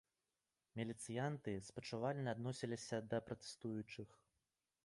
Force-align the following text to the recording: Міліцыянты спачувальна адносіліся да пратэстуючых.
Міліцыянты 0.79 1.51
спачувальна 1.69 2.27
адносіліся 2.39 2.97
да 3.13 3.17
пратэстуючых. 3.29 4.09